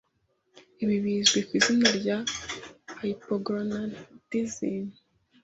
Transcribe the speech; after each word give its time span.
Ibi 0.83 0.95
bizwi 1.03 1.39
ku 1.47 1.51
izina 1.59 1.87
rya 1.99 2.17
hypogonadism, 2.99 4.85